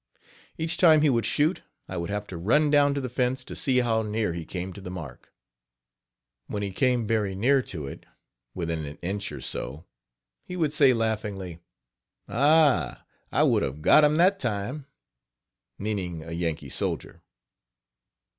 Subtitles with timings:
[0.57, 3.55] Each time he would shoot I would have to run down to the fence to
[3.55, 5.31] see how near he came to the mark.
[6.47, 8.07] When he came very near to it
[8.55, 9.85] within an inch or so,
[10.43, 11.59] he would say laughingly:
[12.27, 13.05] Ah!
[13.31, 14.87] I would have got him that time."
[15.77, 17.21] (Meaning a Yankee soldier.)